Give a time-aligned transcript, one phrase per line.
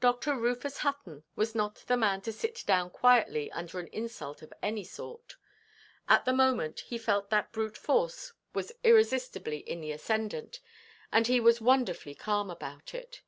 [0.00, 0.38] Dr.
[0.38, 4.84] Rufus Hutton was not the man to sit down quietly under an insult of any
[4.84, 5.36] sort.
[6.08, 10.60] At the moment he felt that brute force was irresistibly in the ascendant,
[11.12, 13.20] and he was wonderfully calm about it.